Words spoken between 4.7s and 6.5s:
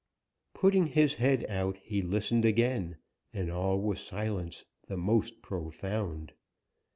the most profound.